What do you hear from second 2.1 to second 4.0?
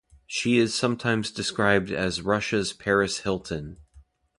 "Russia's Paris Hilton".